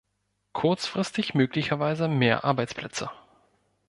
[0.53, 3.11] Kurzfristig möglicherweise mehr Arbeitsplätze.